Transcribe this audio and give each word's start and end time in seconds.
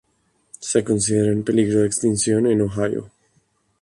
Se 0.59 0.83
considera 0.83 1.31
en 1.31 1.43
peligro 1.43 1.81
de 1.81 1.85
extinción 1.85 2.47
en 2.47 2.61
Ohio. 2.61 3.11